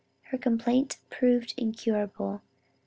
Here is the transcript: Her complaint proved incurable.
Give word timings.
Her 0.31 0.37
complaint 0.39 0.97
proved 1.11 1.53
incurable. 1.57 2.41